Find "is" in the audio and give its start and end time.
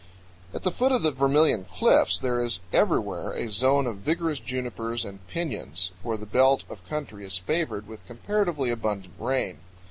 2.43-2.59, 7.23-7.37